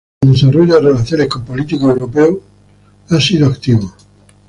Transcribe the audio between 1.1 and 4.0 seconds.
con políticos europeos ha sido activo.